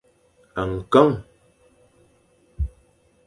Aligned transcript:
Nkeng! 0.63 1.13